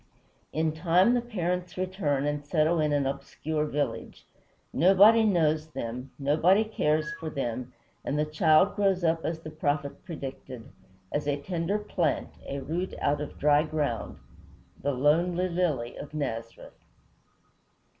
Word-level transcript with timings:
In 0.51 0.71
time 0.71 1.13
the 1.13 1.21
parents 1.21 1.77
return 1.77 2.25
and 2.25 2.43
settle 2.43 2.79
in 2.79 2.91
an 2.91 3.05
obscure 3.05 3.65
village. 3.67 4.25
Nobody 4.73 5.23
knows 5.23 5.67
them, 5.67 6.09
nobody 6.17 6.63
cares 6.63 7.13
for 7.19 7.29
them, 7.29 7.71
and 8.03 8.17
the 8.17 8.25
child 8.25 8.75
grows 8.75 9.03
up 9.03 9.23
as 9.23 9.41
the 9.41 9.51
prophet 9.51 10.03
predicted, 10.03 10.67
"As 11.11 11.27
a 11.27 11.37
tender 11.39 11.77
plant, 11.77 12.29
a 12.47 12.61
root 12.61 12.95
out 12.99 13.21
of 13.21 13.37
dry 13.37 13.61
ground;" 13.61 14.17
the 14.81 14.91
lonely 14.91 15.47
lily 15.47 15.95
of 15.97 16.15
Nazareth. 16.15 16.83